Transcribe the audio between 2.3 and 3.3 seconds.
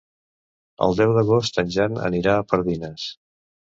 a Pardines.